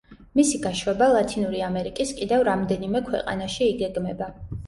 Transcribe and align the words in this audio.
მის 0.37 0.51
გაშვება 0.61 1.09
ლათინური 1.15 1.61
ამერიკის 1.65 2.13
კიდევ 2.21 2.45
რამდენიმე 2.49 3.01
ქვეყანაში 3.11 3.71
იგეგმება. 3.77 4.33